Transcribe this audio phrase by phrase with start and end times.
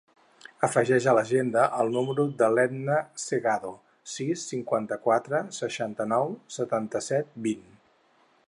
[0.67, 3.75] Afegeix a l'agenda el número de l'Edna Segado:
[4.15, 7.67] sis, cinquanta-quatre, seixanta-nou, setanta-set, vint.